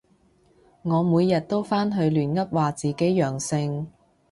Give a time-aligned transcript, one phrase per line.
[0.81, 3.85] 我每日都返去亂噏話自己陽性